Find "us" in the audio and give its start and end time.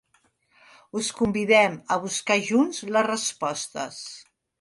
1.01-1.09